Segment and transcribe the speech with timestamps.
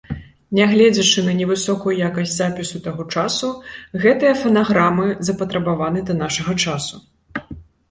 [0.59, 3.51] Нягледзячы на невысокую якасць запісу таго часу,
[4.07, 6.95] гэтыя фанаграмы запатрабаваны да нашага часу.